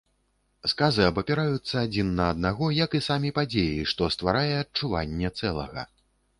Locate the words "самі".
3.11-3.29